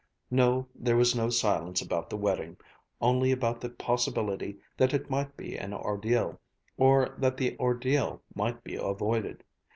[0.31, 2.57] No, there was no silence about the wedding,
[3.01, 6.41] only about the possibility that it might be an ordeal,
[6.75, 9.43] or that the ordeal might be avoided.